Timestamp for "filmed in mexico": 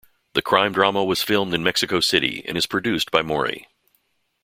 1.21-1.99